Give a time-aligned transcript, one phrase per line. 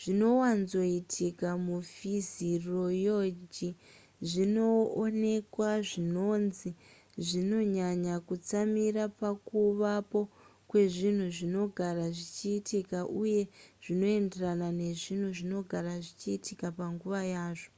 [0.00, 3.68] zvinowanzoitika mufiziyoroji
[4.28, 6.70] zvinoonekwa zvinonzi
[7.26, 10.20] zvinonyanya kutsamira pakuvapo
[10.68, 13.40] kwezvinhu zvinogara zvichiitika uye
[13.84, 17.70] zvinoenderana nezvinhu zvinogara zvichiitika panguva yazvo